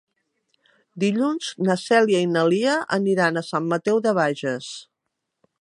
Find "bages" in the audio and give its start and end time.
4.23-4.75